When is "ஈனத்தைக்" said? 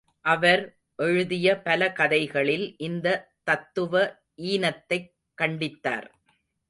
4.37-5.13